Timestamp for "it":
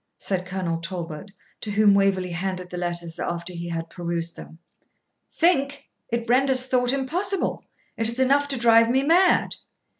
6.09-6.27, 7.97-8.09